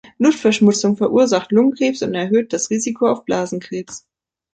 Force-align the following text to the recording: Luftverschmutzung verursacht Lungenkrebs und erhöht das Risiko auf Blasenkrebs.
Luftverschmutzung 0.17 0.97
verursacht 0.97 1.51
Lungenkrebs 1.51 2.01
und 2.01 2.15
erhöht 2.15 2.53
das 2.53 2.71
Risiko 2.71 3.05
auf 3.07 3.23
Blasenkrebs. 3.23 4.07